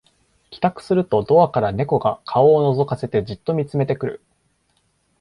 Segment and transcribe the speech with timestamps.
[0.49, 4.21] 帰宅するとドアから猫が顔をのぞかせてじっと見つめてくる